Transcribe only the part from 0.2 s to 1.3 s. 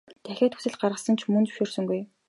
Дахиад хүсэлт гаргасан ч